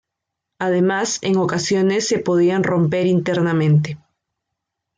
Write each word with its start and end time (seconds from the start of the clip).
Además 0.57 1.19
en 1.21 1.37
ocasiones 1.37 2.07
se 2.07 2.17
podían 2.17 2.63
romper 2.63 3.05
internamente. 3.05 3.99